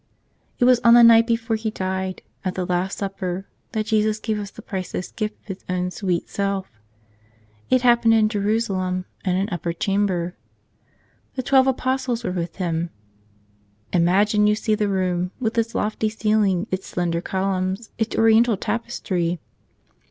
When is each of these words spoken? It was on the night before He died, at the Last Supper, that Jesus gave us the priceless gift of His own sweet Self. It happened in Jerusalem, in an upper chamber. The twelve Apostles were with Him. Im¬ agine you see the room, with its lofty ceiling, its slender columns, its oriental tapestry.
It 0.57 0.65
was 0.65 0.79
on 0.79 0.95
the 0.95 1.03
night 1.03 1.27
before 1.27 1.55
He 1.55 1.69
died, 1.69 2.23
at 2.43 2.55
the 2.55 2.65
Last 2.65 2.97
Supper, 2.97 3.45
that 3.73 3.85
Jesus 3.85 4.19
gave 4.19 4.39
us 4.39 4.49
the 4.49 4.63
priceless 4.63 5.11
gift 5.11 5.39
of 5.41 5.45
His 5.45 5.65
own 5.69 5.91
sweet 5.91 6.27
Self. 6.27 6.71
It 7.69 7.83
happened 7.83 8.15
in 8.15 8.27
Jerusalem, 8.27 9.05
in 9.23 9.35
an 9.35 9.47
upper 9.51 9.73
chamber. 9.73 10.35
The 11.35 11.43
twelve 11.43 11.67
Apostles 11.67 12.23
were 12.23 12.31
with 12.31 12.55
Him. 12.55 12.89
Im¬ 13.93 14.09
agine 14.09 14.47
you 14.47 14.55
see 14.55 14.73
the 14.73 14.89
room, 14.89 15.33
with 15.39 15.55
its 15.55 15.75
lofty 15.75 16.09
ceiling, 16.09 16.65
its 16.71 16.87
slender 16.87 17.21
columns, 17.21 17.91
its 17.99 18.15
oriental 18.15 18.57
tapestry. 18.57 19.39